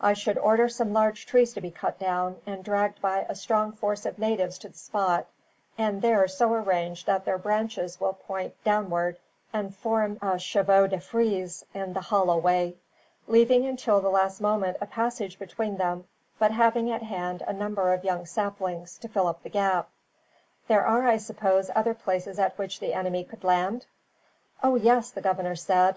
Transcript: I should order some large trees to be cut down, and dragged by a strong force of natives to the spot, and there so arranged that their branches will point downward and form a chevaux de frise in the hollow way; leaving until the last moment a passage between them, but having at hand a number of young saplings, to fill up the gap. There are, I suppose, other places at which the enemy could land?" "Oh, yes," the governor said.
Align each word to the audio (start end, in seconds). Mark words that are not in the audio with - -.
I 0.00 0.14
should 0.14 0.36
order 0.36 0.68
some 0.68 0.92
large 0.92 1.26
trees 1.26 1.52
to 1.52 1.60
be 1.60 1.70
cut 1.70 1.96
down, 2.00 2.38
and 2.44 2.64
dragged 2.64 3.00
by 3.00 3.24
a 3.28 3.36
strong 3.36 3.70
force 3.70 4.04
of 4.04 4.18
natives 4.18 4.58
to 4.58 4.68
the 4.68 4.76
spot, 4.76 5.26
and 5.78 6.02
there 6.02 6.26
so 6.26 6.52
arranged 6.52 7.06
that 7.06 7.24
their 7.24 7.38
branches 7.38 8.00
will 8.00 8.14
point 8.14 8.52
downward 8.64 9.18
and 9.52 9.72
form 9.72 10.18
a 10.20 10.40
chevaux 10.40 10.88
de 10.88 10.98
frise 10.98 11.64
in 11.72 11.92
the 11.92 12.00
hollow 12.00 12.36
way; 12.36 12.78
leaving 13.28 13.64
until 13.64 14.00
the 14.00 14.08
last 14.10 14.40
moment 14.40 14.76
a 14.80 14.86
passage 14.86 15.38
between 15.38 15.76
them, 15.76 16.04
but 16.40 16.50
having 16.50 16.90
at 16.90 17.04
hand 17.04 17.40
a 17.46 17.52
number 17.52 17.92
of 17.92 18.02
young 18.02 18.26
saplings, 18.26 18.98
to 18.98 19.06
fill 19.08 19.28
up 19.28 19.44
the 19.44 19.50
gap. 19.50 19.88
There 20.66 20.84
are, 20.84 21.06
I 21.06 21.16
suppose, 21.18 21.70
other 21.76 21.94
places 21.94 22.40
at 22.40 22.58
which 22.58 22.80
the 22.80 22.92
enemy 22.92 23.22
could 23.22 23.44
land?" 23.44 23.86
"Oh, 24.64 24.74
yes," 24.74 25.10
the 25.12 25.20
governor 25.20 25.54
said. 25.54 25.88